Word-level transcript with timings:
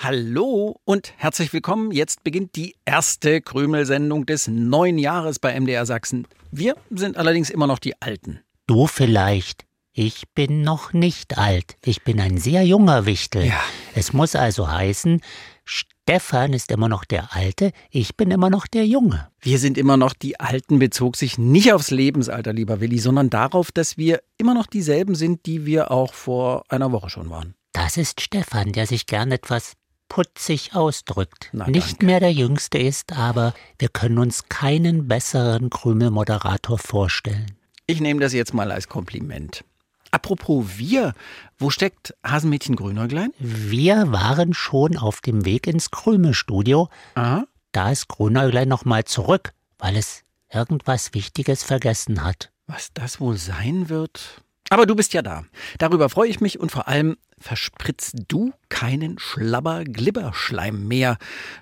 Hallo 0.00 0.76
und 0.84 1.12
herzlich 1.16 1.52
willkommen. 1.52 1.90
Jetzt 1.90 2.22
beginnt 2.22 2.54
die 2.54 2.76
erste 2.84 3.40
Krümelsendung 3.40 4.26
des 4.26 4.46
neuen 4.46 4.96
Jahres 4.96 5.40
bei 5.40 5.58
MDR 5.58 5.86
Sachsen. 5.86 6.28
Wir 6.52 6.76
sind 6.90 7.16
allerdings 7.16 7.50
immer 7.50 7.66
noch 7.66 7.80
die 7.80 8.00
Alten. 8.00 8.38
Du 8.68 8.86
vielleicht. 8.86 9.66
Ich 9.92 10.22
bin 10.36 10.62
noch 10.62 10.92
nicht 10.92 11.36
alt. 11.36 11.76
Ich 11.84 12.04
bin 12.04 12.20
ein 12.20 12.38
sehr 12.38 12.62
junger 12.62 13.06
Wichtel. 13.06 13.46
Ja. 13.46 13.60
Es 13.96 14.12
muss 14.12 14.36
also 14.36 14.70
heißen, 14.70 15.20
Stefan 15.64 16.52
ist 16.52 16.70
immer 16.70 16.88
noch 16.88 17.04
der 17.04 17.34
Alte, 17.34 17.72
ich 17.90 18.16
bin 18.16 18.30
immer 18.30 18.50
noch 18.50 18.68
der 18.68 18.86
Junge. 18.86 19.28
Wir 19.40 19.58
sind 19.58 19.76
immer 19.76 19.96
noch 19.96 20.12
die 20.12 20.38
Alten, 20.38 20.78
bezog 20.78 21.16
sich 21.16 21.38
nicht 21.38 21.72
aufs 21.72 21.90
Lebensalter, 21.90 22.52
lieber 22.52 22.80
Willi, 22.80 23.00
sondern 23.00 23.30
darauf, 23.30 23.72
dass 23.72 23.98
wir 23.98 24.22
immer 24.36 24.54
noch 24.54 24.68
dieselben 24.68 25.16
sind, 25.16 25.44
die 25.44 25.66
wir 25.66 25.90
auch 25.90 26.14
vor 26.14 26.62
einer 26.68 26.92
Woche 26.92 27.10
schon 27.10 27.30
waren. 27.30 27.56
Das 27.72 27.96
ist 27.96 28.20
Stefan, 28.20 28.72
der 28.72 28.86
sich 28.86 29.06
gern 29.06 29.32
etwas 29.32 29.74
putzig 30.08 30.74
ausdrückt. 30.74 31.50
Na, 31.52 31.68
Nicht 31.68 31.92
danke. 31.92 32.06
mehr 32.06 32.20
der 32.20 32.32
Jüngste 32.32 32.78
ist, 32.78 33.12
aber 33.12 33.54
wir 33.78 33.88
können 33.88 34.18
uns 34.18 34.48
keinen 34.48 35.08
besseren 35.08 35.70
Krümelmoderator 35.70 36.78
vorstellen. 36.78 37.46
Ich 37.86 38.00
nehme 38.00 38.20
das 38.20 38.32
jetzt 38.32 38.54
mal 38.54 38.70
als 38.72 38.88
Kompliment. 38.88 39.64
Apropos 40.10 40.64
wir, 40.78 41.12
wo 41.58 41.70
steckt 41.70 42.14
Hasenmädchen 42.24 42.76
Grünäuglein? 42.76 43.32
Wir 43.38 44.10
waren 44.10 44.54
schon 44.54 44.96
auf 44.96 45.20
dem 45.20 45.44
Weg 45.44 45.66
ins 45.66 45.90
Krümelstudio. 45.90 46.88
Aha. 47.14 47.44
Da 47.72 47.90
ist 47.90 48.08
Grünäuglein 48.08 48.68
nochmal 48.68 49.04
zurück, 49.04 49.52
weil 49.78 49.96
es 49.96 50.22
irgendwas 50.50 51.12
Wichtiges 51.12 51.62
vergessen 51.62 52.24
hat. 52.24 52.50
Was 52.66 52.92
das 52.94 53.20
wohl 53.20 53.36
sein 53.36 53.88
wird? 53.90 54.42
Aber 54.70 54.86
du 54.86 54.94
bist 54.94 55.14
ja 55.14 55.22
da. 55.22 55.44
Darüber 55.78 56.08
freue 56.08 56.28
ich 56.28 56.40
mich 56.40 56.60
und 56.60 56.70
vor 56.70 56.88
allem 56.88 57.16
verspritzt 57.38 58.16
du 58.28 58.52
keinen 58.68 59.18
Schlabber-Glibberschleim 59.18 60.86
mehr, 60.86 61.16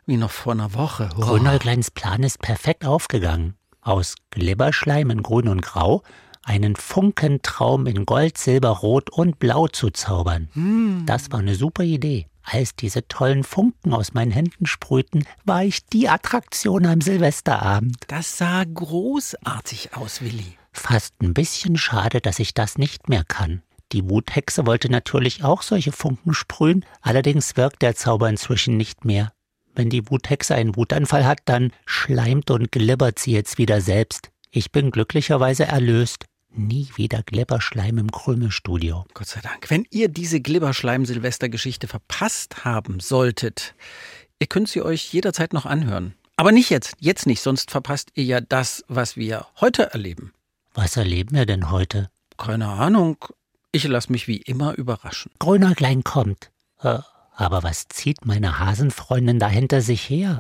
wie 0.07 0.17
noch 0.17 0.31
vor 0.31 0.53
einer 0.53 0.75
Woche. 0.75 1.11
Oh. 1.17 1.21
Grünäugleins 1.21 1.91
Plan 1.91 2.23
ist 2.23 2.41
perfekt 2.41 2.85
aufgegangen. 2.85 3.55
Aus 3.81 4.17
Glibberschleim 4.31 5.11
in 5.11 5.23
Grün 5.23 5.49
und 5.49 5.63
Grau 5.63 6.03
einen 6.43 6.77
Funkentraum 6.77 7.87
in 7.87 8.07
Gold, 8.07 8.39
Silber, 8.39 8.71
Rot 8.71 9.11
und 9.11 9.39
Blau 9.39 9.67
zu 9.69 9.91
zaubern. 9.91 10.49
Das 11.07 11.31
war 11.33 11.41
eine 11.41 11.57
super 11.57 11.83
Idee. 11.83 12.27
Als 12.43 12.77
diese 12.77 13.09
tollen 13.09 13.43
Funken 13.43 13.93
aus 13.93 14.15
meinen 14.15 14.31
Händen 14.31 14.67
sprühten, 14.67 15.25
war 15.45 15.65
ich 15.65 15.85
die 15.87 16.09
Attraktion 16.09 16.87
am 16.87 17.01
Silvesterabend. 17.01 17.97
Das 18.07 18.39
sah 18.39 18.63
großartig 18.63 19.97
aus, 19.97 20.23
Willi. 20.23 20.57
Fast 20.77 21.15
ein 21.23 21.35
bisschen 21.35 21.77
schade, 21.77 22.21
dass 22.21 22.39
ich 22.39 22.55
das 22.55 22.79
nicht 22.79 23.09
mehr 23.09 23.25
kann. 23.25 23.63
Die 23.93 24.09
Wuthexe 24.09 24.67
wollte 24.67 24.91
natürlich 24.91 25.43
auch 25.43 25.63
solche 25.63 25.91
Funken 25.91 26.35
sprühen, 26.35 26.85
allerdings 27.01 27.57
wirkt 27.57 27.83
der 27.83 27.97
Zauber 27.97 28.29
inzwischen 28.29 28.77
nicht 28.77 29.05
mehr. 29.05 29.33
Wenn 29.75 29.91
die 29.91 30.09
Wuthexe 30.11 30.55
einen 30.55 30.77
Wutanfall 30.77 31.27
hat, 31.27 31.41
dann 31.47 31.73
schleimt 31.87 32.51
und 32.51 32.71
glibbert 32.71 33.19
sie 33.19 33.33
jetzt 33.33 33.59
wieder 33.59 33.81
selbst. 33.81 34.31
Ich 34.51 34.71
bin 34.71 34.91
glücklicherweise 34.91 35.65
erlöst. 35.65 36.27
Nie 36.55 36.89
wieder 36.97 37.23
Glibberschleim 37.23 37.99
im 37.99 38.11
Krümelstudio. 38.11 39.07
Gott 39.15 39.29
sei 39.29 39.41
Dank. 39.41 39.69
Wenn 39.71 39.87
ihr 39.91 40.09
diese 40.09 40.41
Glibberschleim-Silvester-Geschichte 40.41 41.89
verpasst 41.89 42.65
haben 42.65 43.01
solltet, 43.01 43.75
ihr 44.39 44.47
könnt 44.47 44.69
sie 44.69 44.83
euch 44.83 45.13
jederzeit 45.13 45.53
noch 45.53 45.67
anhören. 45.67 46.15
Aber 46.37 46.53
nicht 46.53 46.71
jetzt, 46.71 46.95
jetzt 47.01 47.27
nicht, 47.27 47.41
sonst 47.41 47.71
verpasst 47.71 48.11
ihr 48.15 48.25
ja 48.25 48.41
das, 48.41 48.85
was 48.89 49.17
wir 49.17 49.47
heute 49.61 49.93
erleben. 49.93 50.33
Was 50.79 50.99
erleben 50.99 51.35
wir 51.35 51.47
denn 51.47 51.71
heute? 51.71 52.11
Keine 52.37 52.69
Ahnung. 52.69 53.17
Ich 53.73 53.85
lasse 53.85 54.13
mich 54.13 54.29
wie 54.29 54.37
immer 54.37 54.75
überraschen. 54.75 55.33
Grünäuglein 55.39 56.05
kommt. 56.05 56.51
Äh, 56.83 56.99
aber 57.35 57.63
was 57.63 57.89
zieht 57.89 58.27
meine 58.27 58.59
Hasenfreundin 58.59 59.39
da 59.39 59.49
hinter 59.49 59.81
sich 59.81 60.11
her? 60.11 60.39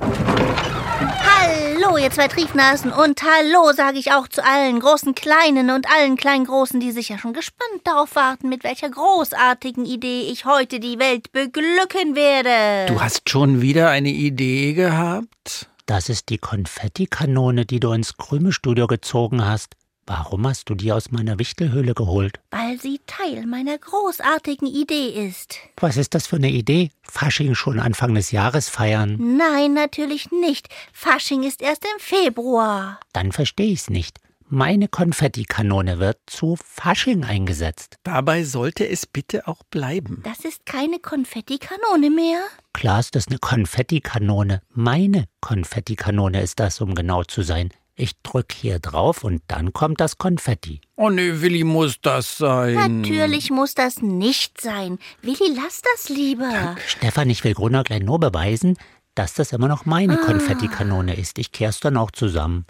Hallo, 1.24 1.96
ihr 1.96 2.10
zwei 2.10 2.28
Triefnasen 2.28 2.92
und 2.92 3.22
hallo 3.22 3.72
sage 3.72 3.98
ich 3.98 4.12
auch 4.12 4.28
zu 4.28 4.44
allen 4.44 4.78
großen 4.78 5.14
Kleinen 5.14 5.70
und 5.70 5.90
allen 5.90 6.18
kleinen 6.18 6.44
Großen, 6.44 6.80
die 6.80 6.92
sicher 6.92 7.16
schon 7.16 7.32
gespannt 7.32 7.80
darauf 7.84 8.14
warten, 8.14 8.50
mit 8.50 8.62
welcher 8.62 8.90
großartigen 8.90 9.86
Idee 9.86 10.28
ich 10.30 10.44
heute 10.44 10.80
die 10.80 10.98
Welt 10.98 11.32
beglücken 11.32 12.14
werde. 12.14 12.92
Du 12.92 13.00
hast 13.00 13.30
schon 13.30 13.62
wieder 13.62 13.88
eine 13.88 14.10
Idee 14.10 14.74
gehabt? 14.74 15.70
Das 15.86 16.10
ist 16.10 16.28
die 16.28 16.38
Konfettikanone, 16.38 17.64
die 17.64 17.80
du 17.80 17.92
ins 17.92 18.18
Krümelstudio 18.18 18.86
gezogen 18.86 19.46
hast. 19.46 19.76
Warum 20.06 20.46
hast 20.46 20.70
du 20.70 20.76
die 20.76 20.92
aus 20.92 21.10
meiner 21.10 21.40
Wichtelhöhle 21.40 21.92
geholt? 21.92 22.38
Weil 22.50 22.80
sie 22.80 23.00
Teil 23.08 23.44
meiner 23.44 23.76
großartigen 23.76 24.68
Idee 24.68 25.08
ist. 25.28 25.56
Was 25.78 25.96
ist 25.96 26.14
das 26.14 26.28
für 26.28 26.36
eine 26.36 26.50
Idee? 26.50 26.90
Fasching 27.02 27.56
schon 27.56 27.80
Anfang 27.80 28.14
des 28.14 28.30
Jahres 28.30 28.68
feiern? 28.68 29.16
Nein, 29.36 29.74
natürlich 29.74 30.30
nicht. 30.30 30.68
Fasching 30.92 31.42
ist 31.42 31.60
erst 31.60 31.84
im 31.84 31.98
Februar. 31.98 33.00
Dann 33.12 33.32
verstehe 33.32 33.72
ich's 33.72 33.90
nicht. 33.90 34.20
Meine 34.48 34.86
Konfettikanone 34.86 35.98
wird 35.98 36.18
zu 36.26 36.56
Fasching 36.64 37.24
eingesetzt. 37.24 37.96
Dabei 38.04 38.44
sollte 38.44 38.88
es 38.88 39.04
bitte 39.04 39.48
auch 39.48 39.64
bleiben. 39.72 40.22
Das 40.22 40.44
ist 40.44 40.64
keine 40.66 41.00
Konfettikanone 41.00 42.10
mehr. 42.10 42.38
Klar 42.72 43.00
ist 43.00 43.16
das 43.16 43.26
eine 43.26 43.38
Konfettikanone. 43.40 44.62
Meine 44.70 45.24
Konfettikanone 45.40 46.42
ist 46.42 46.60
das, 46.60 46.80
um 46.80 46.94
genau 46.94 47.24
zu 47.24 47.42
sein. 47.42 47.70
Ich 47.98 48.12
drück 48.22 48.52
hier 48.52 48.78
drauf 48.78 49.24
und 49.24 49.42
dann 49.48 49.72
kommt 49.72 50.00
das 50.02 50.18
Konfetti. 50.18 50.82
Oh 50.96 51.08
nee, 51.08 51.40
Willi, 51.40 51.64
muss 51.64 51.98
das 52.02 52.36
sein. 52.36 53.00
Natürlich 53.00 53.50
muss 53.50 53.74
das 53.74 54.02
nicht 54.02 54.60
sein. 54.60 54.98
Willi, 55.22 55.54
lass 55.56 55.80
das 55.80 56.10
lieber. 56.10 56.76
Stefan, 56.86 57.30
ich 57.30 57.42
will 57.42 57.54
Grunäuglein 57.54 58.04
nur 58.04 58.20
beweisen, 58.20 58.76
dass 59.14 59.32
das 59.32 59.52
immer 59.52 59.68
noch 59.68 59.86
meine 59.86 60.18
Konfettikanone 60.18 61.16
ist. 61.16 61.38
Ich 61.38 61.52
kehr's 61.52 61.80
dann 61.80 61.96
auch 61.96 62.10
zusammen. 62.10 62.66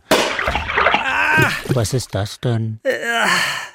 Was 1.71 1.93
ist 1.93 2.15
das 2.15 2.39
denn? 2.39 2.79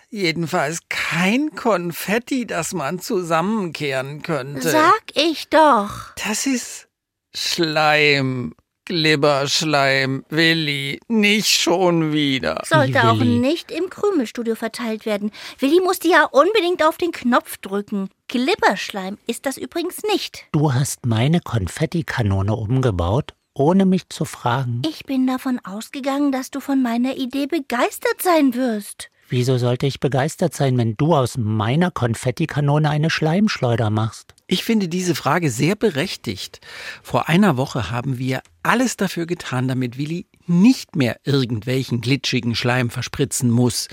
Jedenfalls 0.09 0.79
kein 0.87 1.53
Konfetti, 1.53 2.47
das 2.47 2.73
man 2.73 2.99
zusammenkehren 2.99 4.21
könnte. 4.21 4.69
Sag 4.69 5.01
ich 5.15 5.49
doch. 5.49 6.15
Das 6.25 6.45
ist 6.45 6.87
Schleim. 7.35 8.53
Glibberschleim, 8.91 10.25
Willi, 10.27 10.99
nicht 11.07 11.47
schon 11.47 12.11
wieder. 12.11 12.61
Sollte 12.65 13.09
auch 13.09 13.21
Willi. 13.21 13.39
nicht 13.39 13.71
im 13.71 13.89
Krümelstudio 13.89 14.55
verteilt 14.55 15.05
werden. 15.05 15.31
Willi 15.59 15.79
musste 15.79 16.09
ja 16.09 16.25
unbedingt 16.25 16.83
auf 16.83 16.97
den 16.97 17.13
Knopf 17.13 17.55
drücken. 17.59 18.09
Glibberschleim 18.27 19.17
ist 19.27 19.45
das 19.45 19.55
übrigens 19.55 20.03
nicht. 20.11 20.43
Du 20.51 20.73
hast 20.73 21.05
meine 21.05 21.39
Konfettikanone 21.39 22.53
umgebaut, 22.53 23.33
ohne 23.53 23.85
mich 23.85 24.09
zu 24.09 24.25
fragen. 24.25 24.81
Ich 24.85 25.05
bin 25.05 25.25
davon 25.25 25.61
ausgegangen, 25.63 26.33
dass 26.33 26.51
du 26.51 26.59
von 26.59 26.81
meiner 26.81 27.15
Idee 27.15 27.47
begeistert 27.47 28.21
sein 28.21 28.55
wirst. 28.55 29.10
Wieso 29.31 29.57
sollte 29.57 29.87
ich 29.87 30.01
begeistert 30.01 30.53
sein, 30.53 30.77
wenn 30.77 30.97
du 30.97 31.15
aus 31.15 31.37
meiner 31.37 31.89
Konfettikanone 31.89 32.89
eine 32.89 33.09
Schleimschleuder 33.09 33.89
machst? 33.89 34.35
Ich 34.45 34.65
finde 34.65 34.89
diese 34.89 35.15
Frage 35.15 35.49
sehr 35.49 35.77
berechtigt. 35.77 36.59
Vor 37.01 37.29
einer 37.29 37.55
Woche 37.55 37.89
haben 37.91 38.17
wir 38.17 38.41
alles 38.61 38.97
dafür 38.97 39.25
getan, 39.25 39.69
damit 39.69 39.97
Willi 39.97 40.27
nicht 40.47 40.97
mehr 40.97 41.15
irgendwelchen 41.23 42.01
glitschigen 42.01 42.55
Schleim 42.55 42.89
verspritzen 42.89 43.49
muss. 43.49 43.87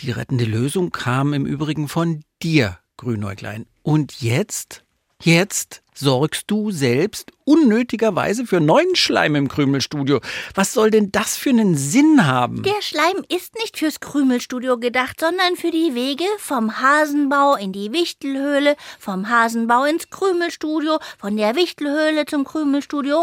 Die 0.00 0.10
rettende 0.10 0.44
Lösung 0.44 0.90
kam 0.90 1.32
im 1.32 1.46
Übrigen 1.46 1.88
von 1.88 2.20
dir, 2.42 2.78
Grünäuglein. 2.98 3.64
Und 3.82 4.20
jetzt? 4.20 4.84
Jetzt 5.22 5.82
sorgst 5.98 6.44
du 6.46 6.70
selbst 6.70 7.32
unnötigerweise 7.44 8.46
für 8.46 8.60
neuen 8.60 8.94
Schleim 8.94 9.34
im 9.34 9.48
Krümelstudio. 9.48 10.20
Was 10.54 10.72
soll 10.72 10.90
denn 10.90 11.10
das 11.10 11.36
für 11.36 11.50
einen 11.50 11.76
Sinn 11.76 12.26
haben? 12.26 12.62
Der 12.62 12.82
Schleim 12.82 13.24
ist 13.28 13.54
nicht 13.56 13.78
fürs 13.78 14.00
Krümelstudio 14.00 14.78
gedacht, 14.78 15.18
sondern 15.20 15.56
für 15.56 15.70
die 15.70 15.94
Wege 15.94 16.24
vom 16.38 16.80
Hasenbau 16.80 17.56
in 17.56 17.72
die 17.72 17.92
Wichtelhöhle, 17.92 18.76
vom 18.98 19.28
Hasenbau 19.28 19.84
ins 19.84 20.10
Krümelstudio, 20.10 20.98
von 21.18 21.36
der 21.36 21.56
Wichtelhöhle 21.56 22.26
zum 22.26 22.44
Krümelstudio 22.44 23.18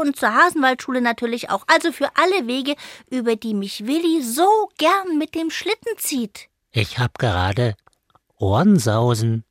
und 0.00 0.16
zur 0.16 0.34
Hasenwaldschule 0.34 1.00
natürlich 1.00 1.50
auch. 1.50 1.64
Also 1.66 1.92
für 1.92 2.08
alle 2.16 2.46
Wege, 2.46 2.74
über 3.10 3.36
die 3.36 3.54
mich 3.54 3.86
Willi 3.86 4.22
so 4.22 4.70
gern 4.78 5.18
mit 5.18 5.34
dem 5.34 5.50
Schlitten 5.50 5.96
zieht. 5.98 6.48
Ich 6.72 6.98
hab 6.98 7.18
gerade 7.18 7.74
Ohrensausen 8.38 9.44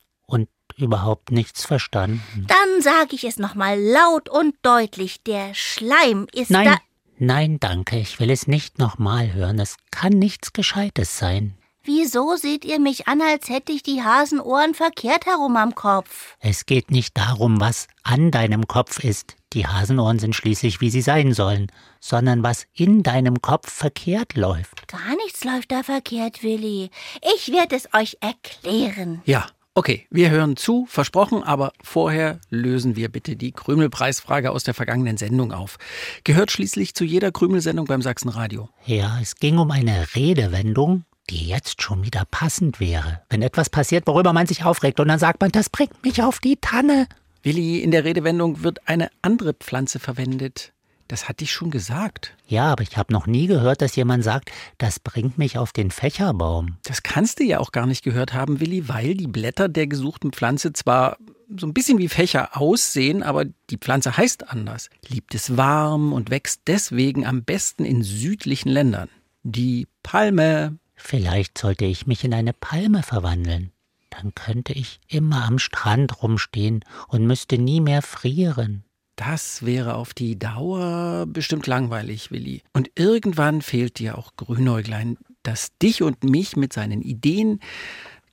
überhaupt 0.79 1.31
nichts 1.31 1.65
verstanden. 1.65 2.47
Dann 2.47 2.81
sage 2.81 3.15
ich 3.15 3.23
es 3.23 3.37
nochmal 3.37 3.79
laut 3.79 4.29
und 4.29 4.55
deutlich. 4.61 5.23
Der 5.23 5.53
Schleim 5.53 6.27
ist 6.33 6.51
Nein, 6.51 6.65
da. 6.65 6.77
Nein, 7.17 7.59
danke, 7.59 7.99
ich 7.99 8.19
will 8.19 8.29
es 8.29 8.47
nicht 8.47 8.79
nochmal 8.79 9.33
hören. 9.33 9.59
Es 9.59 9.77
kann 9.91 10.13
nichts 10.13 10.53
Gescheites 10.53 11.17
sein. 11.17 11.55
Wieso 11.83 12.35
seht 12.35 12.65
ihr 12.65 12.79
mich 12.79 13.07
an, 13.07 13.21
als 13.21 13.49
hätte 13.49 13.71
ich 13.71 13.83
die 13.83 14.03
Hasenohren 14.03 14.75
verkehrt 14.75 15.25
herum 15.25 15.57
am 15.57 15.73
Kopf? 15.75 16.35
Es 16.39 16.65
geht 16.65 16.91
nicht 16.91 17.17
darum, 17.17 17.59
was 17.59 17.87
an 18.03 18.31
deinem 18.31 18.67
Kopf 18.67 19.03
ist. 19.03 19.35
Die 19.53 19.65
Hasenohren 19.65 20.19
sind 20.19 20.35
schließlich, 20.35 20.81
wie 20.81 20.91
sie 20.91 21.01
sein 21.01 21.33
sollen, 21.33 21.71
sondern 21.99 22.43
was 22.43 22.67
in 22.73 23.01
deinem 23.01 23.41
Kopf 23.41 23.71
verkehrt 23.71 24.35
läuft. 24.35 24.87
Gar 24.87 25.15
nichts 25.15 25.43
läuft 25.43 25.71
da 25.71 25.81
verkehrt, 25.81 26.43
Willi. 26.43 26.91
Ich 27.35 27.51
werde 27.51 27.75
es 27.75 27.91
euch 27.93 28.17
erklären. 28.21 29.21
Ja, 29.25 29.47
okay, 29.79 30.05
wir 30.09 30.29
hören 30.29 30.57
zu, 30.57 30.85
versprochen, 30.89 31.41
aber 31.41 31.71
vorher 31.81 32.41
lösen 32.49 32.97
wir 32.97 33.07
bitte 33.07 33.37
die 33.37 33.53
Krümelpreisfrage 33.53 34.51
aus 34.51 34.65
der 34.65 34.73
vergangenen 34.73 35.15
Sendung 35.15 35.53
auf. 35.53 35.77
Gehört 36.25 36.51
schließlich 36.51 36.95
zu 36.95 37.05
jeder 37.05 37.31
Krümelsendung 37.31 37.85
beim 37.85 38.01
Sachsenradio. 38.01 38.67
Ja, 38.85 39.17
es 39.21 39.37
ging 39.37 39.57
um 39.57 39.71
eine 39.71 40.13
Redewendung, 40.15 41.05
die 41.29 41.47
jetzt 41.47 41.81
schon 41.81 42.03
wieder 42.03 42.25
passend 42.29 42.81
wäre. 42.81 43.21
Wenn 43.29 43.41
etwas 43.41 43.69
passiert, 43.69 44.05
worüber 44.05 44.33
man 44.33 44.47
sich 44.47 44.65
aufregt, 44.65 44.99
und 44.99 45.07
dann 45.07 45.17
sagt 45.17 45.39
man, 45.39 45.49
das 45.49 45.69
bringt 45.69 46.03
mich 46.03 46.21
auf 46.21 46.39
die 46.39 46.57
Tanne. 46.57 47.07
Willi, 47.41 47.79
in 47.79 47.91
der 47.91 48.03
Redewendung 48.03 48.63
wird 48.63 48.85
eine 48.85 49.09
andere 49.21 49.53
Pflanze 49.53 49.99
verwendet. 49.99 50.73
Das 51.09 51.27
hatte 51.27 51.44
ich 51.44 51.51
schon 51.51 51.71
gesagt. 51.71 52.38
Ja, 52.45 52.71
aber 52.71 52.83
ich 52.83 52.95
habe 52.95 53.11
noch 53.11 53.25
nie 53.25 53.47
gehört, 53.47 53.81
dass 53.81 53.95
jemand 53.95 54.23
sagt, 54.23 54.51
das 54.77 55.00
bringt 55.00 55.39
mich 55.39 55.57
auf 55.57 55.73
den 55.73 55.89
Fächerbaum. 55.89 56.77
Das 56.83 57.01
kannst 57.01 57.39
du 57.39 57.44
ja 57.44 57.59
auch 57.59 57.71
gar 57.71 57.88
nicht 57.88 58.03
gehört 58.03 58.33
haben, 58.33 58.59
Willi, 58.59 58.88
weil 58.88 59.15
die 59.15 59.27
Blätter 59.27 59.69
der 59.69 59.88
gesuchten 59.88 60.31
Pflanze 60.31 60.71
zwar 60.71 61.17
so 61.57 61.65
ein 61.65 61.73
bisschen 61.73 61.97
wie 61.97 62.09
Fächer 62.09 62.56
aussehen, 62.56 63.23
aber 63.23 63.45
die 63.71 63.77
Pflanze 63.77 64.17
heißt 64.17 64.51
anders. 64.51 64.91
Liebt 65.07 65.33
es 65.33 65.57
warm 65.57 66.13
und 66.13 66.29
wächst 66.29 66.61
deswegen 66.67 67.25
am 67.25 67.44
besten 67.44 67.85
in 67.85 68.03
südlichen 68.03 68.69
Ländern. 68.69 69.09
Die 69.41 69.88
Palme. 70.03 70.77
Vielleicht 70.94 71.57
sollte 71.57 71.85
ich 71.85 72.06
mich 72.06 72.23
in 72.23 72.35
eine 72.35 72.53
Palme 72.53 73.01
verwandeln. 73.01 73.71
Dann 74.11 74.35
könnte 74.35 74.73
ich 74.73 75.00
immer 75.07 75.45
am 75.45 75.57
Strand 75.57 76.21
rumstehen 76.21 76.85
und 77.07 77.25
müsste 77.25 77.57
nie 77.57 77.81
mehr 77.81 78.03
frieren. 78.03 78.83
Das 79.19 79.66
wäre 79.66 79.95
auf 79.95 80.13
die 80.13 80.39
Dauer 80.39 81.25
bestimmt 81.27 81.68
langweilig, 81.68 82.31
Willi. 82.31 82.62
Und 82.71 82.89
irgendwann 82.95 83.62
fehlt 83.62 84.00
dir 84.00 84.18
auch 84.18 84.38
Grünäuglein, 84.38 85.18
das 85.44 85.77
dich 85.80 86.01
und 86.04 86.24
mich 86.24 86.56
mit 86.56 86.71
seinen 86.71 87.01
Ideen 87.01 87.60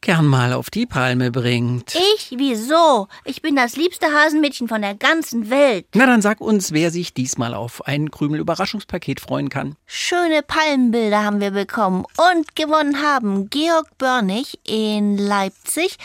gern 0.07 0.27
mal 0.29 0.53
auf 0.53 0.71
die 0.71 0.87
Palme 0.87 1.33
bringt. 1.33 1.97
Ich? 2.15 2.33
Wieso? 2.39 3.09
Ich 3.25 3.43
bin 3.43 3.57
das 3.57 3.75
liebste 3.75 4.07
Hasenmädchen 4.07 4.69
von 4.69 4.81
der 4.81 4.95
ganzen 4.95 5.51
Welt. 5.51 5.85
Na, 5.95 6.07
dann 6.07 6.23
sag 6.23 6.41
uns, 6.41 6.71
wer 6.71 6.93
sich 6.93 7.13
diesmal 7.13 7.55
auf 7.55 7.85
ein 7.89 8.13
Krümel-Überraschungspaket 8.13 9.19
freuen 9.19 9.49
kann. 9.49 9.75
Schöne 9.85 10.45
Palmenbilder 10.47 11.25
haben 11.25 11.41
wir 11.41 11.51
bekommen 11.51 12.05
und 12.17 12.55
gewonnen 12.55 13.03
haben 13.03 13.51
Georg 13.51 13.99
Börnig 13.99 14.61
in 14.65 15.19
Leipzig, 15.19 15.97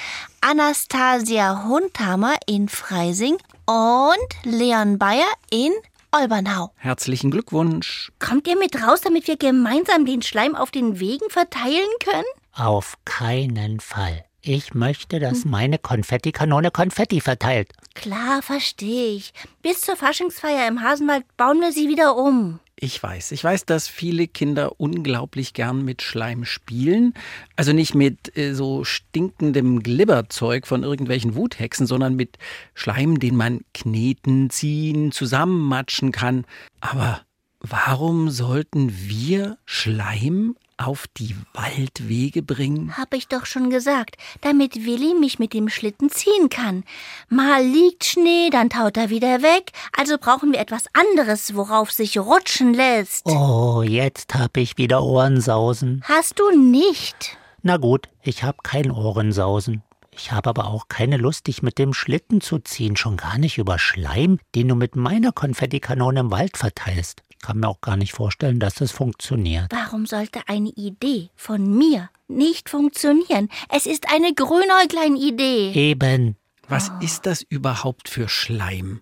Anastasia 0.42 1.66
Hundhammer 1.68 2.38
in 2.48 2.70
Freising 2.70 3.38
und 3.68 4.52
Leon 4.52 4.98
Bayer 4.98 5.32
in 5.52 5.74
Olbernhau. 6.12 6.72
Herzlichen 6.78 7.30
Glückwunsch. 7.30 8.12
Kommt 8.18 8.48
ihr 8.48 8.58
mit 8.58 8.82
raus, 8.82 9.02
damit 9.02 9.28
wir 9.28 9.38
gemeinsam 9.38 10.08
den 10.08 10.24
Schleim 10.24 10.56
auf 10.56 10.72
den 10.72 11.00
Wegen 11.00 11.30
verteilen 11.30 11.88
können? 12.04 12.26
Auf 12.54 12.96
keinen 13.06 13.80
Fall. 13.80 14.26
Ich 14.44 14.74
möchte, 14.74 15.20
dass 15.20 15.46
meine 15.46 15.78
Konfettikanone 15.78 16.72
Konfetti 16.72 17.22
verteilt. 17.22 17.74
Klar, 17.94 18.42
verstehe 18.42 19.16
ich. 19.16 19.34
Bis 19.62 19.82
zur 19.82 19.96
Faschingsfeier 19.96 20.68
im 20.68 20.82
Hasenwald 20.82 21.26
bauen 21.38 21.62
wir 21.62 21.72
sie 21.72 21.88
wieder 21.88 22.16
um. 22.16 22.60
Ich 22.76 23.02
weiß, 23.02 23.34
ich 23.34 23.44
weiß, 23.44 23.66
dass 23.66 23.88
viele 23.88 24.28
Kinder 24.28 24.80
unglaublich 24.80 25.54
gern 25.54 25.86
mit 25.86 26.02
Schleim 26.02 26.46
spielen. 26.46 27.14
Also 27.56 27.74
nicht 27.74 27.94
mit 27.94 28.36
äh, 28.36 28.56
so 28.56 28.84
stinkendem 28.84 29.84
Glibberzeug 29.84 30.66
von 30.66 30.82
irgendwelchen 30.82 31.36
Wuthexen, 31.36 31.86
sondern 31.86 32.16
mit 32.16 32.40
Schleim, 32.74 33.20
den 33.20 33.36
man 33.36 33.62
kneten, 33.76 34.50
ziehen, 34.50 35.12
zusammenmatschen 35.12 36.12
kann. 36.12 36.46
Aber 36.80 37.22
warum 37.60 38.32
sollten 38.32 38.92
wir 38.92 39.60
Schleim 39.66 40.56
auf 40.82 41.08
die 41.18 41.36
Waldwege 41.54 42.42
bringen? 42.42 42.98
Hab 42.98 43.14
ich 43.14 43.28
doch 43.28 43.46
schon 43.46 43.70
gesagt, 43.70 44.18
damit 44.42 44.86
Willi 44.86 45.14
mich 45.14 45.40
mit 45.40 45.54
dem 45.54 45.70
Schlitten 45.70 46.10
ziehen 46.10 46.50
kann. 46.50 46.84
Mal 47.30 47.64
liegt 47.64 48.06
Schnee, 48.06 48.50
dann 48.50 48.70
taut 48.70 48.98
er 48.98 49.10
wieder 49.10 49.42
weg, 49.42 49.72
also 49.98 50.18
brauchen 50.18 50.52
wir 50.52 50.60
etwas 50.60 50.84
anderes, 50.94 51.56
worauf 51.56 51.92
sich 51.92 52.18
rutschen 52.18 52.74
lässt. 52.74 53.26
Oh, 53.26 53.84
jetzt 53.84 54.36
hab 54.36 54.58
ich 54.58 54.78
wieder 54.78 55.04
Ohrensausen. 55.04 56.04
Hast 56.06 56.40
du 56.40 56.52
nicht? 56.52 57.38
Na 57.62 57.78
gut, 57.78 58.10
ich 58.24 58.44
hab 58.44 58.64
kein 58.64 58.92
Ohrensausen. 58.92 59.84
Ich 60.14 60.32
habe 60.32 60.50
aber 60.50 60.68
auch 60.68 60.88
keine 60.90 61.18
Lust, 61.18 61.48
dich 61.48 61.64
mit 61.64 61.78
dem 61.78 61.94
Schlitten 61.94 62.42
zu 62.42 62.60
ziehen, 62.60 62.98
schon 62.98 63.18
gar 63.18 63.38
nicht 63.38 63.58
über 63.58 63.80
Schleim, 63.80 64.40
den 64.56 64.68
du 64.68 64.76
mit 64.76 64.96
meiner 64.96 65.32
Konfettikanone 65.32 66.20
im 66.20 66.32
Wald 66.32 66.58
verteilst. 66.58 67.24
Ich 67.42 67.48
kann 67.48 67.58
mir 67.58 67.70
auch 67.70 67.82
gar 67.82 67.98
nicht 67.98 68.14
vorstellen, 68.14 68.60
dass 68.60 68.76
das 68.76 68.92
funktioniert. 68.92 69.72
Warum 69.72 70.06
sollte 70.06 70.42
eine 70.46 70.70
Idee 70.70 71.32
von 71.36 71.76
mir 71.76 72.12
nicht 72.28 72.70
funktionieren? 72.70 73.50
Es 73.68 73.88
ist 73.88 74.14
eine 74.14 74.32
Grünäuglein-Idee. 74.36 75.72
Eben. 75.74 76.36
Was 76.68 76.92
ist 77.02 77.26
das 77.26 77.42
überhaupt 77.42 78.10
für 78.10 78.30
Schleim? 78.30 79.02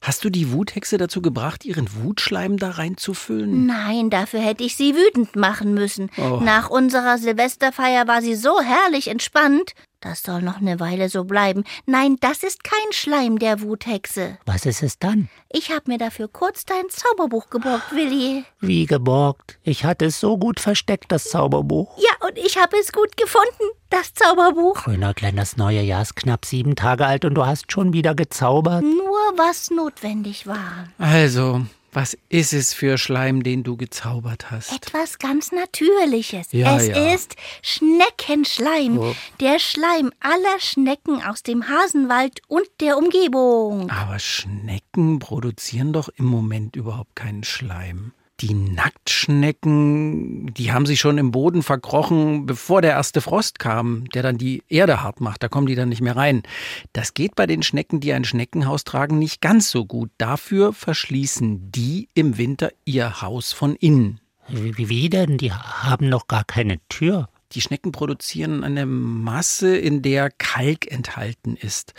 Hast 0.00 0.24
du 0.24 0.30
die 0.30 0.52
Wuthexe 0.52 0.96
dazu 0.96 1.22
gebracht, 1.22 1.64
ihren 1.64 1.88
Wutschleim 2.04 2.56
da 2.56 2.70
reinzufüllen? 2.70 3.66
Nein, 3.66 4.10
dafür 4.10 4.38
hätte 4.38 4.62
ich 4.62 4.76
sie 4.76 4.94
wütend 4.94 5.34
machen 5.34 5.74
müssen. 5.74 6.08
Oh. 6.18 6.38
Nach 6.40 6.70
unserer 6.70 7.18
Silvesterfeier 7.18 8.06
war 8.06 8.22
sie 8.22 8.36
so 8.36 8.60
herrlich 8.60 9.08
entspannt. 9.08 9.72
Das 10.02 10.24
soll 10.24 10.42
noch 10.42 10.56
eine 10.56 10.80
Weile 10.80 11.08
so 11.08 11.22
bleiben. 11.22 11.62
Nein, 11.86 12.16
das 12.18 12.42
ist 12.42 12.64
kein 12.64 12.92
Schleim 12.92 13.38
der 13.38 13.60
Wuthexe. 13.60 14.36
Was 14.46 14.66
ist 14.66 14.82
es 14.82 14.98
dann? 14.98 15.28
Ich 15.48 15.70
hab 15.70 15.86
mir 15.86 15.96
dafür 15.96 16.26
kurz 16.26 16.64
dein 16.64 16.82
Zauberbuch 16.88 17.50
geborgt, 17.50 17.94
Willi. 17.94 18.44
Wie 18.58 18.86
geborgt. 18.86 19.60
Ich 19.62 19.84
hatte 19.84 20.06
es 20.06 20.18
so 20.18 20.38
gut 20.38 20.58
versteckt, 20.58 21.12
das 21.12 21.24
Zauberbuch. 21.30 21.96
Ja, 21.98 22.26
und 22.26 22.36
ich 22.36 22.58
hab 22.58 22.72
es 22.74 22.90
gut 22.90 23.16
gefunden, 23.16 23.70
das 23.90 24.12
Zauberbuch. 24.12 24.82
Grünerklein, 24.82 25.36
das 25.36 25.56
neue 25.56 25.82
Jahr 25.82 26.02
ist 26.02 26.16
knapp 26.16 26.46
sieben 26.46 26.74
Tage 26.74 27.06
alt 27.06 27.24
und 27.24 27.34
du 27.34 27.46
hast 27.46 27.70
schon 27.70 27.92
wieder 27.92 28.16
gezaubert. 28.16 28.82
Nur 28.82 29.20
was 29.36 29.70
notwendig 29.70 30.48
war. 30.48 30.88
Also, 30.98 31.64
was 31.92 32.16
ist 32.30 32.54
es 32.54 32.72
für 32.72 32.96
Schleim, 32.96 33.42
den 33.42 33.62
du 33.62 33.76
gezaubert 33.76 34.50
hast? 34.50 34.72
Etwas 34.72 35.18
ganz 35.18 35.52
Natürliches. 35.52 36.48
Ja, 36.52 36.78
es 36.78 36.88
ja. 36.88 37.14
ist 37.14 37.36
Schneckenschleim. 37.60 38.98
Oh. 38.98 39.14
Der 39.40 39.58
Schleim 39.58 40.10
aller 40.20 40.58
Schnecken 40.58 41.22
aus 41.22 41.42
dem 41.42 41.68
Hasenwald 41.68 42.40
und 42.48 42.66
der 42.80 42.96
Umgebung. 42.96 43.90
Aber 43.90 44.18
Schnecken 44.18 45.18
produzieren 45.18 45.92
doch 45.92 46.08
im 46.16 46.24
Moment 46.24 46.76
überhaupt 46.76 47.14
keinen 47.14 47.44
Schleim. 47.44 48.12
Die 48.42 48.54
Nacktschnecken, 48.54 50.52
die 50.54 50.72
haben 50.72 50.84
sich 50.84 50.98
schon 50.98 51.16
im 51.16 51.30
Boden 51.30 51.62
verkrochen, 51.62 52.44
bevor 52.44 52.82
der 52.82 52.90
erste 52.90 53.20
Frost 53.20 53.60
kam, 53.60 54.06
der 54.10 54.24
dann 54.24 54.36
die 54.36 54.64
Erde 54.68 55.00
hart 55.00 55.20
macht. 55.20 55.44
Da 55.44 55.48
kommen 55.48 55.68
die 55.68 55.76
dann 55.76 55.90
nicht 55.90 56.00
mehr 56.00 56.16
rein. 56.16 56.42
Das 56.92 57.14
geht 57.14 57.36
bei 57.36 57.46
den 57.46 57.62
Schnecken, 57.62 58.00
die 58.00 58.12
ein 58.12 58.24
Schneckenhaus 58.24 58.82
tragen, 58.82 59.20
nicht 59.20 59.40
ganz 59.40 59.70
so 59.70 59.84
gut. 59.84 60.10
Dafür 60.18 60.72
verschließen 60.72 61.70
die 61.70 62.08
im 62.14 62.36
Winter 62.36 62.72
ihr 62.84 63.22
Haus 63.22 63.52
von 63.52 63.76
innen. 63.76 64.20
Wie, 64.48 65.08
denn? 65.08 65.38
Die 65.38 65.52
haben 65.52 66.08
noch 66.08 66.26
gar 66.26 66.42
keine 66.42 66.80
Tür. 66.88 67.28
Die 67.52 67.60
Schnecken 67.60 67.92
produzieren 67.92 68.64
eine 68.64 68.86
Masse, 68.86 69.76
in 69.76 70.00
der 70.00 70.30
Kalk 70.30 70.90
enthalten 70.90 71.56
ist. 71.56 71.92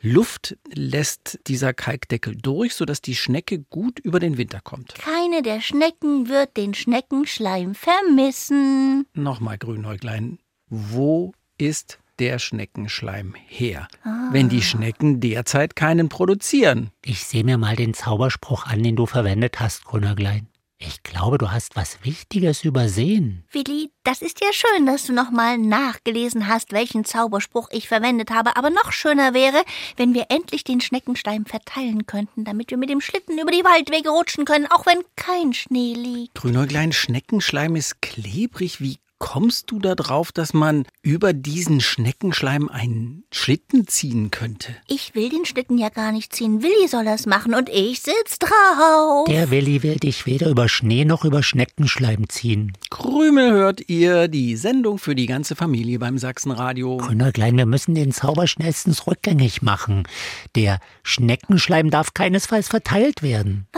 Luft 0.00 0.56
lässt 0.72 1.40
dieser 1.48 1.74
Kalkdeckel 1.74 2.36
durch, 2.36 2.74
sodass 2.74 3.00
die 3.00 3.16
Schnecke 3.16 3.58
gut 3.58 3.98
über 3.98 4.20
den 4.20 4.38
Winter 4.38 4.60
kommt. 4.60 4.94
Keine 4.94 5.42
der 5.42 5.60
Schnecken 5.60 6.28
wird 6.28 6.56
den 6.56 6.74
Schneckenschleim 6.74 7.74
vermissen. 7.74 9.06
Nochmal, 9.14 9.58
Grünäuglein, 9.58 10.38
wo 10.68 11.32
ist 11.58 11.98
der 12.20 12.38
Schneckenschleim 12.38 13.34
her, 13.46 13.88
wenn 14.30 14.48
die 14.48 14.62
Schnecken 14.62 15.20
derzeit 15.20 15.74
keinen 15.74 16.08
produzieren? 16.08 16.90
Ich 17.02 17.24
sehe 17.24 17.44
mir 17.44 17.58
mal 17.58 17.76
den 17.76 17.94
Zauberspruch 17.94 18.66
an, 18.66 18.82
den 18.82 18.94
du 18.94 19.06
verwendet 19.06 19.58
hast, 19.58 19.84
Grünerglein. 19.84 20.49
Ich 20.82 21.02
glaube, 21.02 21.36
du 21.36 21.50
hast 21.50 21.76
was 21.76 21.98
Wichtiges 22.04 22.64
übersehen. 22.64 23.44
Willi, 23.52 23.90
das 24.02 24.22
ist 24.22 24.40
ja 24.40 24.46
schön, 24.50 24.86
dass 24.86 25.04
du 25.04 25.12
nochmal 25.12 25.58
nachgelesen 25.58 26.48
hast, 26.48 26.72
welchen 26.72 27.04
Zauberspruch 27.04 27.68
ich 27.70 27.86
verwendet 27.86 28.30
habe. 28.30 28.56
Aber 28.56 28.70
noch 28.70 28.90
schöner 28.90 29.34
wäre, 29.34 29.62
wenn 29.98 30.14
wir 30.14 30.26
endlich 30.30 30.64
den 30.64 30.80
Schneckenschleim 30.80 31.44
verteilen 31.44 32.06
könnten, 32.06 32.44
damit 32.44 32.70
wir 32.70 32.78
mit 32.78 32.88
dem 32.88 33.02
Schlitten 33.02 33.38
über 33.38 33.50
die 33.50 33.62
Waldwege 33.62 34.08
rutschen 34.08 34.46
können, 34.46 34.66
auch 34.68 34.86
wenn 34.86 35.02
kein 35.16 35.52
Schnee 35.52 35.92
liegt. 35.92 36.34
Grünäuglein, 36.34 36.92
Schneckenschleim 36.92 37.76
ist 37.76 38.00
klebrig 38.00 38.80
wie 38.80 38.98
kommst 39.20 39.70
du 39.70 39.78
da 39.78 39.94
drauf, 39.94 40.32
dass 40.32 40.52
man 40.52 40.84
über 41.02 41.32
diesen 41.32 41.80
Schneckenschleim 41.80 42.68
einen 42.68 43.22
Schlitten 43.30 43.86
ziehen 43.86 44.32
könnte? 44.32 44.74
Ich 44.88 45.14
will 45.14 45.28
den 45.28 45.44
Schlitten 45.44 45.78
ja 45.78 45.90
gar 45.90 46.10
nicht 46.10 46.34
ziehen. 46.34 46.62
Willi 46.62 46.88
soll 46.88 47.04
das 47.04 47.26
machen 47.26 47.54
und 47.54 47.68
ich 47.68 48.00
sitz 48.00 48.40
drauf. 48.40 49.26
Der 49.28 49.50
Willi 49.52 49.84
will 49.84 49.96
dich 49.96 50.26
weder 50.26 50.48
über 50.48 50.68
Schnee 50.68 51.04
noch 51.04 51.24
über 51.24 51.44
Schneckenschleim 51.44 52.28
ziehen. 52.28 52.72
Krümel 52.90 53.52
hört 53.52 53.88
ihr, 53.88 54.26
die 54.26 54.56
Sendung 54.56 54.98
für 54.98 55.14
die 55.14 55.26
ganze 55.26 55.54
Familie 55.54 56.00
beim 56.00 56.18
Sachsenradio. 56.18 56.96
Klein, 57.32 57.56
wir 57.56 57.66
müssen 57.66 57.94
den 57.94 58.12
Zauber 58.12 58.46
schnellstens 58.46 59.06
rückgängig 59.06 59.62
machen. 59.62 60.08
Der 60.56 60.80
Schneckenschleim 61.02 61.90
darf 61.90 62.14
keinesfalls 62.14 62.68
verteilt 62.68 63.22
werden. 63.22 63.68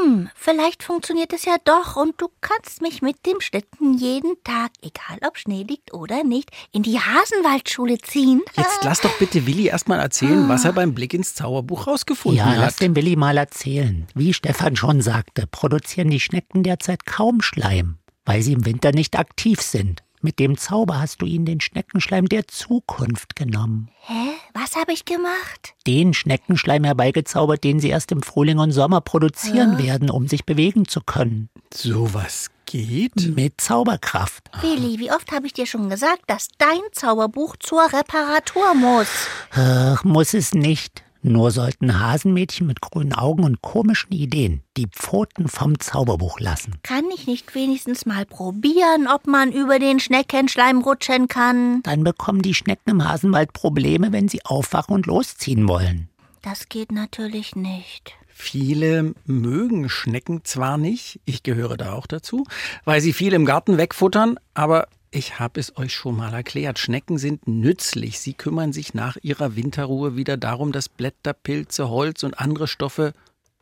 Warum? 0.00 0.28
Vielleicht 0.34 0.82
funktioniert 0.82 1.32
es 1.32 1.44
ja 1.44 1.56
doch 1.64 1.96
und 1.96 2.20
du 2.20 2.28
kannst 2.40 2.82
mich 2.82 3.02
mit 3.02 3.26
dem 3.26 3.40
Schlitten 3.40 3.94
jeden 3.98 4.34
Tag, 4.44 4.70
egal 4.82 5.18
ob 5.26 5.38
Schnee 5.38 5.62
liegt 5.62 5.92
oder 5.92 6.24
nicht, 6.24 6.50
in 6.72 6.82
die 6.82 6.98
Hasenwaldschule 6.98 7.98
ziehen. 7.98 8.42
Jetzt 8.56 8.82
lass 8.84 9.00
doch 9.00 9.16
bitte 9.18 9.46
Willi 9.46 9.66
erstmal 9.68 10.00
erzählen, 10.00 10.48
was 10.48 10.64
er 10.64 10.72
beim 10.72 10.94
Blick 10.94 11.14
ins 11.14 11.34
Zauberbuch 11.34 11.86
rausgefunden 11.86 12.38
Ja, 12.38 12.54
lass 12.54 12.74
hat. 12.74 12.80
den 12.80 12.96
Willi 12.96 13.16
mal 13.16 13.36
erzählen. 13.36 14.06
Wie 14.14 14.32
Stefan 14.34 14.76
schon 14.76 15.00
sagte, 15.02 15.46
produzieren 15.46 16.10
die 16.10 16.20
Schnecken 16.20 16.62
derzeit 16.62 17.06
kaum 17.06 17.40
Schleim, 17.42 17.98
weil 18.24 18.42
sie 18.42 18.52
im 18.52 18.64
Winter 18.64 18.92
nicht 18.92 19.18
aktiv 19.18 19.60
sind. 19.60 20.02
Mit 20.22 20.38
dem 20.38 20.58
Zauber 20.58 21.00
hast 21.00 21.22
du 21.22 21.26
ihnen 21.26 21.46
den 21.46 21.62
Schneckenschleim 21.62 22.28
der 22.28 22.46
Zukunft 22.46 23.36
genommen. 23.36 23.88
Hä? 24.02 24.32
Was 24.52 24.76
habe 24.76 24.92
ich 24.92 25.06
gemacht? 25.06 25.74
Den 25.86 26.12
Schneckenschleim 26.12 26.84
herbeigezaubert, 26.84 27.64
den 27.64 27.80
sie 27.80 27.88
erst 27.88 28.12
im 28.12 28.22
Frühling 28.22 28.58
und 28.58 28.72
Sommer 28.72 29.00
produzieren 29.00 29.78
werden, 29.78 30.10
um 30.10 30.28
sich 30.28 30.44
bewegen 30.44 30.86
zu 30.86 31.00
können. 31.00 31.48
Sowas 31.72 32.50
geht? 32.66 33.34
Mit 33.34 33.62
Zauberkraft. 33.62 34.50
Willi, 34.60 34.98
wie 34.98 35.10
oft 35.10 35.32
habe 35.32 35.46
ich 35.46 35.54
dir 35.54 35.64
schon 35.64 35.88
gesagt, 35.88 36.24
dass 36.26 36.48
dein 36.58 36.80
Zauberbuch 36.92 37.56
zur 37.56 37.82
Reparatur 37.90 38.74
muss? 38.74 39.08
Ach, 39.52 40.04
muss 40.04 40.34
es 40.34 40.52
nicht. 40.52 41.02
Nur 41.22 41.50
sollten 41.50 42.00
Hasenmädchen 42.00 42.66
mit 42.66 42.80
grünen 42.80 43.12
Augen 43.12 43.44
und 43.44 43.60
komischen 43.60 44.12
Ideen 44.12 44.62
die 44.76 44.86
Pfoten 44.86 45.48
vom 45.48 45.78
Zauberbuch 45.78 46.40
lassen. 46.40 46.76
Kann 46.82 47.04
ich 47.14 47.26
nicht 47.26 47.54
wenigstens 47.54 48.06
mal 48.06 48.24
probieren, 48.24 49.06
ob 49.06 49.26
man 49.26 49.52
über 49.52 49.78
den 49.78 50.00
Schneckenschleim 50.00 50.80
rutschen 50.80 51.28
kann? 51.28 51.82
Dann 51.82 52.04
bekommen 52.04 52.40
die 52.40 52.54
Schnecken 52.54 52.90
im 52.90 53.06
Hasenwald 53.06 53.52
Probleme, 53.52 54.12
wenn 54.12 54.28
sie 54.28 54.44
aufwachen 54.44 54.94
und 54.94 55.06
losziehen 55.06 55.68
wollen. 55.68 56.08
Das 56.40 56.70
geht 56.70 56.90
natürlich 56.90 57.54
nicht. 57.54 58.14
Viele 58.28 59.14
mögen 59.26 59.90
Schnecken 59.90 60.44
zwar 60.44 60.78
nicht, 60.78 61.20
ich 61.26 61.42
gehöre 61.42 61.76
da 61.76 61.92
auch 61.92 62.06
dazu, 62.06 62.46
weil 62.86 63.02
sie 63.02 63.12
viel 63.12 63.34
im 63.34 63.44
Garten 63.44 63.76
wegfuttern, 63.76 64.38
aber 64.54 64.88
ich 65.10 65.38
habe 65.38 65.58
es 65.58 65.76
euch 65.76 65.92
schon 65.92 66.16
mal 66.16 66.32
erklärt. 66.32 66.78
Schnecken 66.78 67.18
sind 67.18 67.48
nützlich. 67.48 68.20
Sie 68.20 68.34
kümmern 68.34 68.72
sich 68.72 68.94
nach 68.94 69.16
ihrer 69.22 69.56
Winterruhe 69.56 70.16
wieder 70.16 70.36
darum, 70.36 70.72
dass 70.72 70.88
Blätter, 70.88 71.32
Pilze, 71.32 71.88
Holz 71.88 72.22
und 72.22 72.38
andere 72.38 72.68
Stoffe 72.68 73.12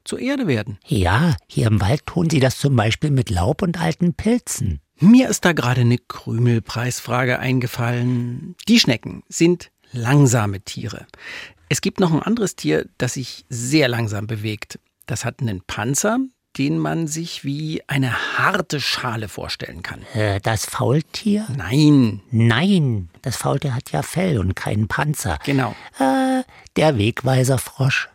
zur 0.05 0.19
Erde 0.19 0.47
werden. 0.47 0.79
Ja, 0.87 1.37
hier 1.47 1.67
im 1.67 1.81
Wald 1.81 2.07
tun 2.07 2.31
sie 2.31 2.41
das 2.41 2.59
zum 2.59 2.77
Beispiel 2.77 3.11
mit 3.11 3.31
Laub 3.31 3.63
und 3.63 3.81
alten 3.81 4.15
Pilzen. 4.15 4.81
Mir 5.01 5.29
ist 5.29 5.45
da 5.45 5.53
gerade 5.53 5.83
eine 5.83 5.99
Krümelpreisfrage 5.99 7.39
eingefallen. 7.39 8.57
Die 8.67 8.81
Schnecken 8.81 9.23
sind 9.29 9.71
langsame 9.93 10.61
Tiere. 10.61 11.07
Es 11.69 11.81
gibt 11.81 12.01
noch 12.01 12.13
ein 12.13 12.23
anderes 12.23 12.57
Tier, 12.57 12.89
das 12.99 13.15
sich 13.15 13.45
sehr 13.49 13.89
langsam 13.89 14.27
bewegt. 14.27 14.81
Das 15.07 15.25
hat 15.25 15.41
einen 15.41 15.63
Panzer, 15.63 16.19
den 16.59 16.79
man 16.79 17.07
sich 17.07 17.45
wie 17.45 17.83
eine 17.87 18.37
harte 18.37 18.81
Schale 18.81 19.29
vorstellen 19.29 19.83
kann. 19.83 20.03
Äh, 20.15 20.41
das 20.41 20.67
Faultier? 20.67 21.47
Nein, 21.57 22.21
Nein, 22.31 23.09
das 23.23 23.37
Faultier 23.37 23.75
hat 23.75 23.93
ja 23.93 24.03
Fell 24.03 24.39
und 24.39 24.55
keinen 24.57 24.89
Panzer. 24.89 25.39
genau. 25.45 25.75
Äh, 25.99 26.43
der 26.77 26.99
Wegweiserfrosch. 26.99 28.09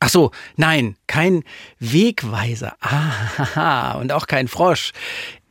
Ach 0.00 0.08
so, 0.08 0.32
nein, 0.56 0.96
kein 1.06 1.44
Wegweiser. 1.78 2.76
Ah, 2.80 3.92
und 4.00 4.12
auch 4.12 4.26
kein 4.26 4.48
Frosch. 4.48 4.92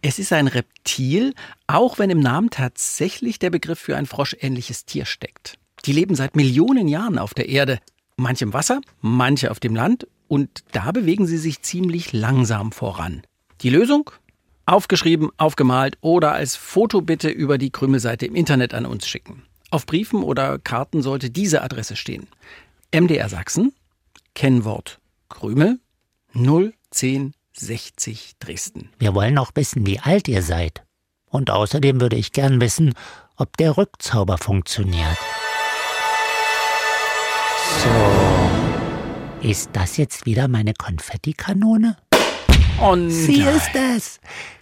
Es 0.01 0.19
ist 0.19 0.33
ein 0.33 0.47
Reptil, 0.47 1.33
auch 1.65 1.97
wenn 1.97 2.09
im 2.09 2.19
Namen 2.19 2.49
tatsächlich 2.49 3.39
der 3.39 3.49
Begriff 3.49 3.79
für 3.79 3.95
ein 3.95 4.05
froschähnliches 4.05 4.85
Tier 4.85 5.05
steckt. 5.05 5.57
Die 5.85 5.93
leben 5.93 6.15
seit 6.15 6.35
Millionen 6.35 6.87
Jahren 6.87 7.17
auf 7.17 7.33
der 7.33 7.49
Erde, 7.49 7.79
manche 8.17 8.43
im 8.45 8.53
Wasser, 8.53 8.81
manche 9.01 9.49
auf 9.49 9.59
dem 9.59 9.75
Land, 9.75 10.07
und 10.33 10.63
da 10.71 10.91
bewegen 10.91 11.27
sie 11.27 11.37
sich 11.37 11.61
ziemlich 11.61 12.11
langsam 12.11 12.71
voran. 12.71 13.21
Die 13.61 13.69
Lösung? 13.69 14.09
Aufgeschrieben, 14.65 15.29
aufgemalt 15.37 15.99
oder 16.01 16.31
als 16.31 16.55
Foto 16.55 17.01
bitte 17.01 17.29
über 17.29 17.59
die 17.59 17.69
Krümelseite 17.69 18.25
im 18.25 18.33
Internet 18.33 18.73
an 18.73 18.87
uns 18.87 19.07
schicken. 19.07 19.43
Auf 19.69 19.85
Briefen 19.85 20.23
oder 20.23 20.57
Karten 20.57 21.03
sollte 21.03 21.29
diese 21.29 21.61
Adresse 21.61 21.95
stehen. 21.95 22.25
MDR 22.91 23.29
Sachsen, 23.29 23.73
Kennwort 24.33 24.99
Krümel 25.29 25.79
01060 26.33 28.31
Dresden. 28.39 28.89
Wir 28.97 29.13
wollen 29.13 29.37
auch 29.37 29.51
wissen, 29.53 29.85
wie 29.85 29.99
alt 29.99 30.27
ihr 30.27 30.41
seid. 30.41 30.83
Und 31.29 31.51
außerdem 31.51 32.01
würde 32.01 32.15
ich 32.15 32.31
gern 32.31 32.59
wissen, 32.59 32.95
ob 33.37 33.55
der 33.57 33.77
Rückzauber 33.77 34.39
funktioniert. 34.39 35.19
So. 37.83 38.22
Ist 39.43 39.71
das 39.73 39.97
jetzt 39.97 40.25
wieder 40.25 40.47
meine 40.47 40.73
Konfettikanone? 40.73 41.97
Und 42.81 43.09
Sie 43.11 43.41
ist 43.41 43.75
es. 43.75 44.19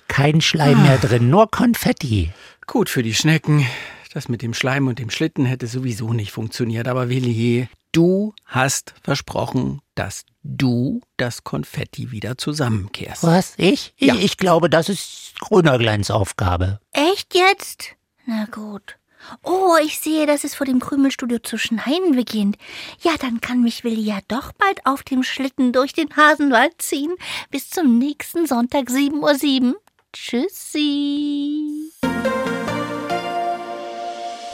Kein 0.08 0.42
Schleim 0.42 0.82
mehr 0.82 0.98
drin, 0.98 1.30
nur 1.30 1.50
Konfetti. 1.50 2.32
gut 2.68 2.90
für 2.90 3.04
die 3.04 3.14
Schnecken. 3.14 3.66
Das 4.14 4.28
mit 4.28 4.42
dem 4.42 4.54
Schleim 4.54 4.88
und 4.88 5.00
dem 5.00 5.10
Schlitten 5.10 5.46
hätte 5.46 5.68
sowieso 5.68 6.12
nicht 6.12 6.32
funktioniert. 6.32 6.88
Aber 6.90 7.08
Willi, 7.10 7.70
du 7.94 8.34
hast 8.46 8.94
versprochen, 9.04 9.80
dass 9.96 10.26
du 10.44 11.02
das 11.16 11.44
Konfetti 11.46 12.12
wieder 12.12 12.38
zusammenkehrst. 12.38 13.24
Was? 13.24 13.54
Ich? 13.58 13.94
Ja. 13.98 14.16
Ich, 14.16 14.24
ich 14.26 14.38
glaube, 14.38 14.70
das 14.70 14.90
ist 14.90 15.34
Grünergleins 15.40 16.12
Aufgabe. 16.12 16.80
Echt 16.92 17.34
jetzt? 17.36 17.96
Na 18.26 18.46
gut. 18.52 18.98
Oh, 19.44 19.76
ich 19.84 20.00
sehe, 20.00 20.26
dass 20.26 20.44
es 20.44 20.56
vor 20.56 20.66
dem 20.66 20.80
Krümelstudio 20.80 21.40
zu 21.40 21.58
schneien 21.58 22.16
beginnt. 22.16 22.58
Ja, 23.02 23.14
dann 23.20 23.42
kann 23.42 23.62
mich 23.62 23.84
Willi 23.84 24.02
ja 24.02 24.20
doch 24.28 24.52
bald 24.54 24.86
auf 24.86 25.04
dem 25.04 25.24
Schlitten 25.24 25.74
durch 25.74 25.94
den 25.94 26.16
Hasenwald 26.16 26.82
ziehen. 26.82 27.14
Bis 27.50 27.70
zum 27.70 27.98
nächsten 27.98 28.46
Sonntag 28.48 28.90
7.07 28.90 29.64
Uhr. 29.64 29.76
Tschüssi. 30.14 31.92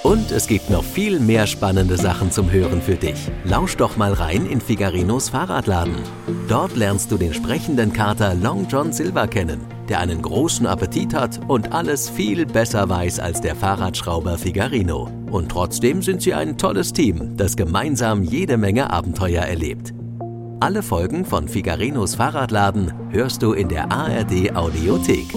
Und 0.08 0.32
es 0.32 0.48
gibt 0.48 0.70
noch 0.70 0.86
viel 0.86 1.20
mehr 1.20 1.48
spannende 1.48 1.98
Sachen 1.98 2.32
zum 2.32 2.50
Hören 2.50 2.82
für 2.82 2.96
dich. 2.96 3.18
Lausch 3.44 3.76
doch 3.76 3.98
mal 3.98 4.14
rein 4.14 4.46
in 4.46 4.62
Figarinos 4.62 5.28
Fahrradladen. 5.30 5.98
Dort 6.48 6.78
lernst 6.78 7.12
du 7.12 7.18
den 7.18 7.34
sprechenden 7.34 7.92
Kater 7.92 8.34
Long 8.34 8.68
John 8.70 8.94
Silver 8.94 9.28
kennen, 9.28 9.60
der 9.90 10.00
einen 10.00 10.22
großen 10.22 10.66
Appetit 10.66 11.14
hat 11.14 11.40
und 11.48 11.74
alles 11.74 12.10
viel 12.10 12.46
besser 12.46 12.90
weiß 12.90 13.20
als 13.20 13.42
der 13.42 13.56
Fahrradschrauber 13.56 14.38
Figarino. 14.38 15.10
Und 15.32 15.50
trotzdem 15.50 16.02
sind 16.02 16.22
sie 16.22 16.34
ein 16.34 16.58
tolles 16.58 16.94
Team, 16.94 17.36
das 17.38 17.56
gemeinsam 17.56 18.24
jede 18.24 18.58
Menge 18.58 18.90
Abenteuer 18.90 19.44
erlebt. 19.44 19.94
Alle 20.60 20.82
Folgen 20.82 21.24
von 21.24 21.48
Figarinos 21.48 22.16
Fahrradladen 22.16 22.92
hörst 23.10 23.44
du 23.44 23.54
in 23.54 23.70
der 23.70 23.92
ARD 23.92 24.56
Audiothek. 24.56 25.28